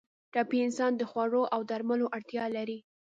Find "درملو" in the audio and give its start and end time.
1.69-2.05